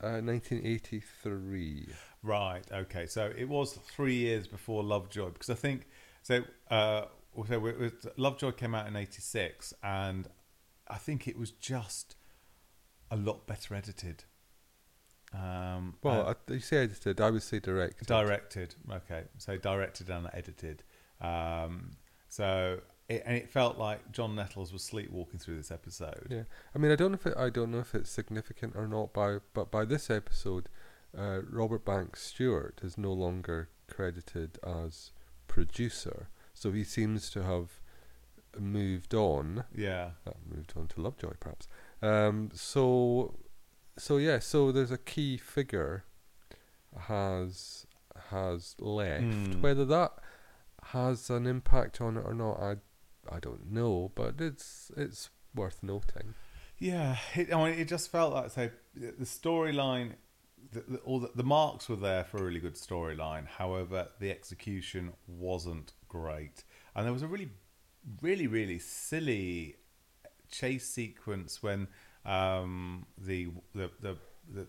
uh, 0.00 0.20
1983. 0.20 1.88
Right. 2.24 2.64
Okay. 2.72 3.06
So 3.06 3.32
it 3.36 3.48
was 3.48 3.74
three 3.74 4.16
years 4.16 4.48
before 4.48 4.82
Lovejoy 4.82 5.30
because 5.30 5.50
I 5.50 5.54
think 5.54 5.86
so. 6.22 6.42
Uh, 6.70 7.04
so 7.34 8.10
Lovejoy 8.16 8.52
came 8.52 8.74
out 8.74 8.86
in 8.86 8.96
'86, 8.96 9.74
and 9.82 10.28
I 10.88 10.98
think 10.98 11.26
it 11.28 11.38
was 11.38 11.50
just 11.50 12.16
a 13.10 13.16
lot 13.16 13.46
better 13.46 13.74
edited. 13.74 14.24
Um, 15.34 15.96
Well, 16.02 16.28
uh, 16.28 16.34
I, 16.48 16.52
you 16.52 16.60
say 16.60 16.78
edited. 16.84 17.20
I 17.20 17.30
would 17.30 17.42
say 17.42 17.58
directed. 17.58 18.06
directed. 18.06 18.74
Okay. 18.90 19.24
So 19.38 19.56
directed 19.56 20.10
and 20.10 20.28
edited. 20.32 20.82
Um, 21.20 21.96
so 22.28 22.80
it, 23.08 23.22
and 23.26 23.36
it 23.36 23.48
felt 23.48 23.78
like 23.78 24.12
John 24.12 24.34
Nettles 24.34 24.72
was 24.72 24.82
sleepwalking 24.82 25.38
through 25.38 25.56
this 25.56 25.70
episode. 25.70 26.26
Yeah, 26.30 26.42
I 26.74 26.78
mean, 26.78 26.90
I 26.90 26.96
don't 26.96 27.12
know 27.12 27.16
if 27.16 27.26
it, 27.26 27.34
I 27.36 27.50
don't 27.50 27.70
know 27.70 27.78
if 27.80 27.94
it's 27.94 28.10
significant 28.10 28.74
or 28.76 28.86
not. 28.86 29.12
By 29.12 29.38
but 29.54 29.70
by 29.70 29.84
this 29.84 30.10
episode, 30.10 30.68
uh, 31.16 31.40
Robert 31.50 31.84
Banks 31.84 32.22
Stewart 32.22 32.80
is 32.82 32.96
no 32.96 33.12
longer 33.12 33.68
credited 33.88 34.58
as 34.64 35.12
producer, 35.46 36.28
so 36.62 36.70
he 36.70 36.84
seems 36.84 37.28
to 37.30 37.42
have 37.42 37.80
moved 38.56 39.14
on. 39.14 39.64
Yeah. 39.74 40.10
Uh, 40.24 40.30
moved 40.48 40.74
on 40.76 40.86
to 40.88 41.00
Lovejoy, 41.00 41.32
perhaps. 41.40 41.66
Um, 42.00 42.50
so, 42.54 43.34
so 43.98 44.18
yeah, 44.18 44.38
so 44.38 44.70
there's 44.70 44.92
a 44.92 44.98
key 44.98 45.36
figure 45.36 46.04
has 47.08 47.84
has 48.30 48.76
left. 48.78 49.24
Mm. 49.24 49.60
Whether 49.60 49.84
that 49.86 50.12
has 50.84 51.30
an 51.30 51.48
impact 51.48 52.00
on 52.00 52.16
it 52.16 52.24
or 52.24 52.34
not, 52.34 52.60
I 52.60 52.76
I 53.28 53.40
don't 53.40 53.72
know, 53.72 54.12
but 54.14 54.40
it's 54.40 54.92
it's 54.96 55.30
worth 55.56 55.82
noting. 55.82 56.34
Yeah, 56.78 57.16
it, 57.34 57.52
I 57.52 57.56
mean, 57.64 57.78
it 57.78 57.88
just 57.88 58.08
felt 58.12 58.34
like 58.34 58.50
so. 58.50 58.70
The 58.94 59.24
storyline, 59.24 60.12
the, 60.72 60.80
the, 60.88 60.98
all 60.98 61.20
the, 61.20 61.30
the 61.34 61.44
marks 61.44 61.88
were 61.88 61.96
there 61.96 62.24
for 62.24 62.38
a 62.38 62.42
really 62.42 62.60
good 62.60 62.74
storyline. 62.74 63.46
However, 63.46 64.08
the 64.18 64.30
execution 64.30 65.12
wasn't 65.26 65.92
great, 66.08 66.64
and 66.94 67.06
there 67.06 67.12
was 67.12 67.22
a 67.22 67.26
really, 67.26 67.50
really, 68.20 68.46
really 68.46 68.78
silly 68.78 69.76
chase 70.50 70.88
sequence 70.88 71.62
when 71.62 71.88
um, 72.24 73.06
the, 73.18 73.48
the 73.74 73.90
the 74.00 74.16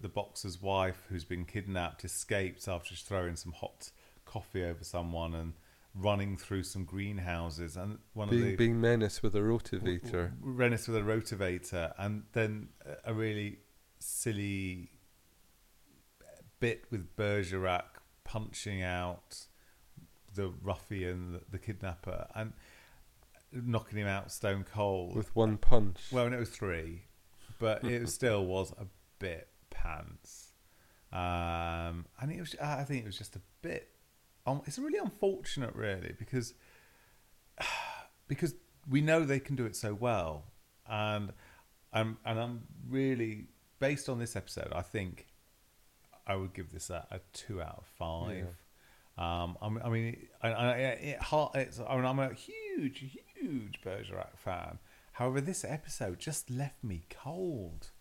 the 0.01 0.09
boxer's 0.09 0.61
wife, 0.61 1.03
who's 1.09 1.25
been 1.25 1.45
kidnapped, 1.45 2.05
escapes 2.05 2.67
after 2.67 2.89
she's 2.89 3.01
throwing 3.01 3.35
some 3.35 3.51
hot 3.51 3.91
coffee 4.25 4.63
over 4.63 4.83
someone 4.83 5.33
and 5.33 5.53
running 5.95 6.37
through 6.37 6.63
some 6.63 6.85
greenhouses. 6.85 7.77
And 7.77 7.99
one 8.13 8.29
of 8.29 8.35
the 8.35 8.41
Being 8.41 8.55
being 8.55 8.81
menaced 8.81 9.23
with 9.23 9.35
a 9.35 9.39
rotivator. 9.39 10.31
Rennis 10.41 10.87
with 10.87 10.97
a 10.97 11.01
rotivator, 11.01 11.93
and 11.97 12.23
then 12.33 12.69
a 13.05 13.13
really 13.13 13.59
silly 13.99 14.89
bit 16.63 16.85
with 16.89 17.13
Bergerac 17.17 17.83
punching 18.23 18.81
out 18.81 19.47
the 20.33 20.53
ruffian, 20.61 21.41
the, 21.51 21.59
kidnapper, 21.59 22.25
and 22.33 22.53
knocking 23.51 23.97
him 23.97 24.07
out 24.07 24.31
stone 24.31 24.63
cold. 24.73 25.13
with 25.13 25.35
one 25.35 25.57
punch. 25.57 25.99
well, 26.09 26.29
no, 26.29 26.37
it 26.37 26.39
was 26.39 26.49
three, 26.49 27.01
but 27.59 27.83
it 27.83 28.07
still 28.17 28.45
was 28.45 28.71
a 28.79 28.85
bit 29.19 29.49
pants. 29.71 30.53
Um, 31.11 32.05
and 32.21 32.31
it 32.31 32.39
was, 32.39 32.55
I 32.61 32.85
think 32.85 33.03
it 33.03 33.07
was 33.07 33.17
just 33.17 33.35
a 33.35 33.41
bit. 33.61 33.89
Um, 34.47 34.61
it's 34.65 34.79
really 34.79 34.99
unfortunate, 34.99 35.75
really, 35.75 36.15
because 36.17 36.53
because 38.29 38.55
we 38.89 39.01
know 39.01 39.25
they 39.25 39.41
can 39.41 39.57
do 39.57 39.65
it 39.65 39.75
so 39.75 39.93
well, 39.93 40.45
and 40.89 41.33
I'm 41.91 42.19
and 42.25 42.39
I'm 42.39 42.61
really 42.87 43.47
based 43.79 44.07
on 44.07 44.17
this 44.17 44.37
episode. 44.37 44.71
I 44.73 44.81
think 44.81 45.27
I 46.25 46.35
would 46.35 46.53
give 46.53 46.71
this 46.71 46.89
a, 46.89 47.05
a 47.11 47.19
two 47.33 47.61
out 47.61 47.79
of 47.79 47.85
five. 47.97 48.47
Um, 49.17 49.57
I 49.61 49.69
mean, 49.69 49.81
I 49.83 49.89
mean, 49.89 50.27
I, 50.41 50.47
I, 50.49 50.71
it, 50.77 51.19
it's, 51.55 51.79
I 51.79 51.95
mean, 51.95 52.05
I'm 52.05 52.19
a 52.19 52.33
huge, 52.33 53.05
huge 53.35 53.79
Bergerac 53.83 54.37
fan. 54.37 54.79
However, 55.13 55.41
this 55.41 55.63
episode 55.63 56.19
just 56.19 56.49
left 56.49 56.83
me 56.83 57.03
cold. 57.09 57.91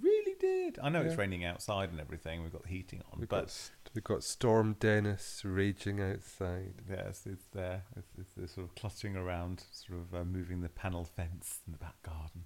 Really 0.00 0.34
did. 0.40 0.78
I 0.82 0.88
know 0.88 1.02
it's 1.02 1.16
raining 1.16 1.44
outside 1.44 1.90
and 1.90 2.00
everything. 2.00 2.42
We've 2.42 2.52
got 2.52 2.62
the 2.62 2.68
heating 2.70 3.02
on, 3.12 3.20
We've 3.20 3.28
but 3.28 3.44
s- 3.44 3.70
we've 3.94 4.02
got 4.02 4.24
Storm 4.24 4.74
Dennis 4.80 5.42
raging 5.44 6.00
outside. 6.00 6.74
yes, 6.90 7.24
it's 7.26 7.46
there. 7.52 7.84
It's, 7.96 8.08
it's, 8.18 8.30
it's 8.36 8.54
sort 8.54 8.66
of 8.66 8.74
clustering 8.74 9.14
around, 9.16 9.64
sort 9.70 10.00
of 10.00 10.14
uh, 10.20 10.24
moving 10.24 10.62
the 10.62 10.68
panel 10.70 11.04
fence 11.04 11.60
in 11.66 11.72
the 11.72 11.78
back 11.78 12.02
garden. 12.02 12.44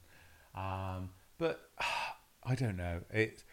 Um, 0.54 1.10
but 1.38 1.70
I 2.44 2.54
don't 2.54 2.76
know. 2.76 3.00
It 3.10 3.44
uh, 3.44 3.50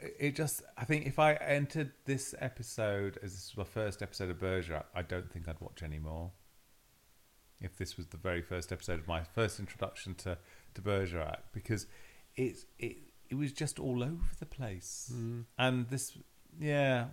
it 0.00 0.34
just. 0.36 0.62
I 0.76 0.84
think 0.84 1.06
if 1.06 1.18
I 1.18 1.34
entered 1.34 1.92
this 2.04 2.34
episode 2.38 3.18
as 3.22 3.32
this 3.32 3.52
was 3.54 3.66
my 3.66 3.70
first 3.70 4.02
episode 4.02 4.30
of 4.30 4.38
Bergerac, 4.38 4.84
I 4.94 5.02
don't 5.02 5.30
think 5.30 5.48
I'd 5.48 5.60
watch 5.60 5.82
anymore. 5.82 6.32
If 7.60 7.76
this 7.76 7.96
was 7.96 8.08
the 8.08 8.16
very 8.16 8.42
first 8.42 8.72
episode 8.72 8.98
of 8.98 9.06
my 9.06 9.22
first 9.22 9.60
introduction 9.60 10.14
to 10.16 10.38
to 10.74 10.82
Bergerac, 10.82 11.38
because 11.52 11.86
it's 12.34 12.66
it 12.78 12.96
it 13.28 13.34
was 13.36 13.52
just 13.52 13.78
all 13.78 14.02
over 14.02 14.24
the 14.38 14.46
place, 14.46 15.10
Mm. 15.14 15.44
and 15.58 15.88
this 15.88 16.16
yeah, 16.58 17.06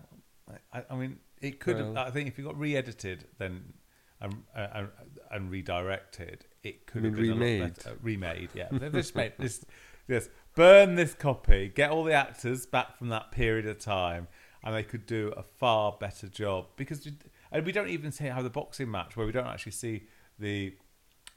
I, 0.72 0.82
I 0.90 0.96
mean 0.96 1.18
it 1.40 1.58
could 1.60 1.76
have, 1.78 1.96
i 1.96 2.10
think 2.10 2.28
if 2.28 2.38
it 2.38 2.42
got 2.42 2.58
re-edited 2.58 3.24
then 3.38 3.72
and 4.20 4.42
and, 4.54 4.88
and 5.30 5.50
redirected, 5.50 6.44
it 6.62 6.86
could 6.86 7.04
have 7.04 7.14
mean 7.14 7.22
been 7.22 7.30
a 7.30 7.34
lot 7.34 7.40
remade? 7.40 7.74
better. 7.76 7.96
remade. 8.02 8.48
Yeah, 8.54 8.68
they've 8.72 8.92
just 8.92 9.14
made 9.14 9.32
this. 9.38 9.64
Yes, 10.08 10.28
burn 10.60 10.94
this 10.94 11.14
copy. 11.14 11.72
Get 11.74 11.90
all 11.90 12.04
the 12.04 12.12
actors 12.12 12.66
back 12.66 12.98
from 12.98 13.08
that 13.08 13.32
period 13.32 13.66
of 13.66 13.78
time, 13.78 14.28
and 14.62 14.74
they 14.74 14.82
could 14.82 15.06
do 15.06 15.32
a 15.34 15.42
far 15.42 15.96
better 15.98 16.28
job. 16.28 16.66
Because 16.76 17.08
and 17.50 17.64
we 17.64 17.72
don't 17.72 17.88
even 17.88 18.12
see 18.12 18.26
how 18.26 18.42
the 18.42 18.50
boxing 18.50 18.90
match 18.90 19.16
where 19.16 19.24
we 19.24 19.32
don't 19.32 19.46
actually 19.46 19.72
see 19.72 20.02
the 20.38 20.74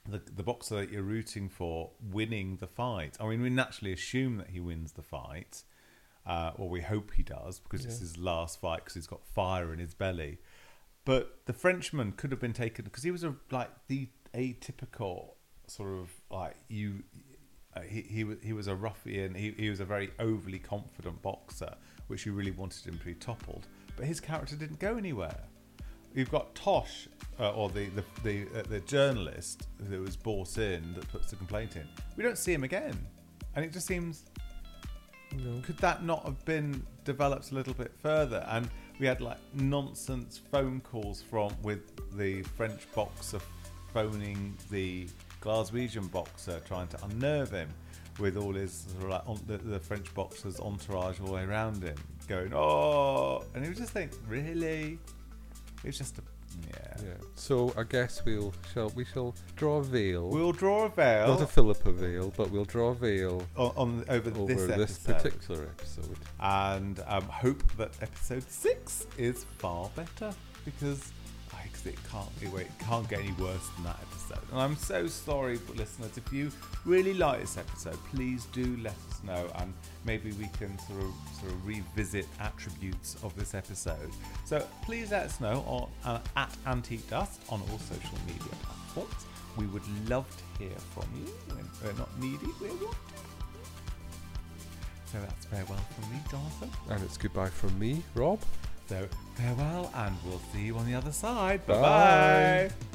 the, 0.06 0.20
the 0.36 0.42
boxer 0.42 0.74
that 0.74 0.92
you're 0.92 1.02
rooting 1.02 1.48
for 1.48 1.92
winning 2.12 2.56
the 2.56 2.66
fight. 2.66 3.16
I 3.18 3.26
mean, 3.26 3.40
we 3.40 3.48
naturally 3.48 3.94
assume 3.94 4.36
that 4.36 4.50
he 4.50 4.60
wins 4.60 4.92
the 4.92 5.02
fight, 5.02 5.62
uh, 6.26 6.50
or 6.56 6.68
we 6.68 6.82
hope 6.82 7.12
he 7.14 7.22
does 7.22 7.58
because 7.60 7.86
it's 7.86 8.00
his 8.00 8.18
last 8.18 8.60
fight 8.60 8.80
because 8.80 8.92
he's 8.92 9.06
got 9.06 9.24
fire 9.24 9.72
in 9.72 9.78
his 9.78 9.94
belly. 9.94 10.36
But 11.06 11.38
the 11.46 11.54
Frenchman 11.54 12.12
could 12.12 12.30
have 12.30 12.40
been 12.40 12.52
taken 12.52 12.84
because 12.84 13.02
he 13.02 13.10
was 13.10 13.24
a 13.24 13.36
like 13.50 13.70
the 13.88 14.10
atypical 14.34 15.36
sort 15.66 15.98
of 15.98 16.10
like 16.30 16.56
you. 16.68 17.04
Uh, 17.76 17.80
he 17.80 18.02
he 18.02 18.24
was 18.24 18.36
he 18.42 18.52
was 18.52 18.66
a 18.68 18.74
ruffian. 18.74 19.34
He 19.34 19.52
he 19.56 19.70
was 19.70 19.80
a 19.80 19.84
very 19.84 20.10
overly 20.18 20.58
confident 20.58 21.20
boxer, 21.22 21.74
which 22.06 22.24
you 22.26 22.32
really 22.32 22.50
wanted 22.52 22.84
him 22.86 22.98
to 22.98 23.04
be 23.04 23.14
toppled. 23.14 23.66
But 23.96 24.06
his 24.06 24.20
character 24.20 24.56
didn't 24.56 24.78
go 24.78 24.96
anywhere. 24.96 25.40
You've 26.14 26.30
got 26.30 26.54
Tosh, 26.54 27.08
uh, 27.40 27.50
or 27.52 27.68
the 27.70 27.86
the 27.88 28.04
the, 28.22 28.46
uh, 28.58 28.62
the 28.68 28.80
journalist 28.80 29.66
that 29.80 30.00
was 30.00 30.16
brought 30.16 30.58
in 30.58 30.94
that 30.94 31.08
puts 31.08 31.30
the 31.30 31.36
complaint 31.36 31.76
in. 31.76 31.86
We 32.16 32.22
don't 32.22 32.38
see 32.38 32.52
him 32.52 32.62
again, 32.64 32.96
and 33.56 33.64
it 33.64 33.72
just 33.72 33.86
seems 33.86 34.24
No. 35.32 35.60
could 35.62 35.78
that 35.78 36.04
not 36.04 36.24
have 36.24 36.44
been 36.44 36.86
developed 37.04 37.50
a 37.50 37.54
little 37.54 37.74
bit 37.74 37.92
further? 38.00 38.44
And 38.48 38.68
we 39.00 39.06
had 39.06 39.20
like 39.20 39.38
nonsense 39.54 40.38
phone 40.52 40.80
calls 40.80 41.20
from 41.22 41.50
with 41.62 41.82
the 42.16 42.42
French 42.42 42.86
boxer 42.94 43.40
phoning 43.92 44.56
the 44.70 45.08
Glaswegian 45.44 46.10
boxer, 46.10 46.60
trying 46.66 46.88
to 46.88 47.04
unnerve 47.04 47.50
him 47.50 47.68
with 48.18 48.36
all 48.36 48.52
his 48.54 48.72
sort 48.72 49.04
of 49.04 49.10
like 49.10 49.28
on, 49.28 49.40
the, 49.46 49.58
the 49.58 49.78
French 49.78 50.12
boxer's 50.14 50.58
entourage 50.60 51.20
all 51.20 51.26
the 51.26 51.32
way 51.32 51.42
around 51.42 51.82
him, 51.82 51.96
going 52.28 52.52
oh, 52.54 53.44
and 53.54 53.62
he 53.64 53.68
was 53.68 53.78
just 53.78 53.92
think 53.92 54.12
really, 54.28 54.98
it 55.82 55.86
was 55.86 55.98
just 55.98 56.18
a 56.18 56.22
yeah. 56.70 56.94
Yeah. 57.04 57.14
So 57.34 57.74
I 57.76 57.82
guess 57.82 58.24
we'll 58.24 58.54
shall 58.72 58.88
we 58.90 59.04
shall 59.04 59.34
draw 59.56 59.78
a 59.78 59.82
veil. 59.82 60.28
We'll 60.30 60.52
draw 60.52 60.84
a 60.84 60.88
veil 60.88 61.26
Not 61.26 61.40
a 61.42 61.46
Philippa 61.48 61.90
veil, 61.90 62.32
but 62.36 62.50
we'll 62.52 62.64
draw 62.64 62.90
a 62.90 62.94
veil 62.94 63.42
on, 63.56 63.72
on 63.76 64.04
over, 64.08 64.30
over 64.38 64.54
this 64.54 64.98
this, 64.98 64.98
particular 64.98 65.64
episode. 65.64 66.16
and 66.38 67.02
um, 67.08 67.24
hope 67.24 67.60
that 67.76 67.90
episode 68.00 68.48
six 68.48 69.06
is 69.18 69.42
far 69.58 69.90
better 69.96 70.32
because 70.64 71.12
I, 71.52 71.66
'cause 71.72 71.86
it 71.86 71.98
can't 72.08 72.40
be 72.40 72.46
wait, 72.46 72.66
it 72.66 72.78
can't 72.78 73.08
get 73.08 73.18
any 73.18 73.32
worse 73.32 73.68
than 73.74 73.84
that 73.86 73.98
episode. 74.30 74.50
And 74.52 74.60
I'm 74.60 74.76
so 74.76 75.06
sorry, 75.06 75.58
but 75.66 75.76
listeners, 75.76 76.16
if 76.16 76.32
you 76.32 76.50
really 76.84 77.14
like 77.14 77.40
this 77.40 77.56
episode, 77.58 77.98
please 78.14 78.46
do 78.46 78.76
let 78.82 78.94
us 79.10 79.22
know, 79.24 79.46
and 79.56 79.72
maybe 80.04 80.32
we 80.32 80.48
can 80.58 80.78
sort 80.80 81.02
of 81.02 81.12
sort 81.40 81.52
of 81.52 81.66
revisit 81.66 82.26
attributes 82.40 83.16
of 83.22 83.34
this 83.36 83.54
episode. 83.54 84.10
So 84.44 84.66
please 84.82 85.10
let 85.10 85.24
us 85.26 85.40
know 85.40 85.64
on 85.66 85.90
uh, 86.04 86.20
at 86.36 86.54
Antique 86.66 87.08
Dust 87.08 87.40
on 87.50 87.60
all 87.70 87.78
social 87.78 88.18
media 88.26 88.52
platforms. 88.62 89.26
We 89.56 89.66
would 89.66 90.08
love 90.08 90.26
to 90.36 90.64
hear 90.64 90.76
from 90.92 91.04
you. 91.16 91.32
We're, 91.84 91.92
not 91.92 92.08
needy, 92.20 92.46
we're 92.60 92.68
wanted. 92.68 92.88
So 95.12 95.18
that's 95.20 95.44
farewell 95.46 95.78
from 95.78 96.10
me, 96.10 96.20
Jonathan. 96.28 96.70
And 96.90 97.04
it's 97.04 97.16
goodbye 97.16 97.50
from 97.50 97.78
me, 97.78 98.02
Rob. 98.16 98.40
So 98.88 99.06
farewell, 99.36 99.92
and 99.94 100.16
we'll 100.24 100.40
see 100.52 100.62
you 100.62 100.76
on 100.76 100.86
the 100.86 100.94
other 100.94 101.12
side. 101.12 101.64
Bye 101.66 101.74
Bye. 101.74 101.80
bye. 101.80 102.86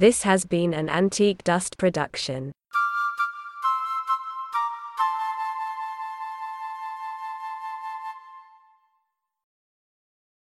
This 0.00 0.22
has 0.22 0.46
been 0.46 0.72
an 0.72 0.88
Antique 0.88 1.44
Dust 1.44 1.76
production. 1.76 2.52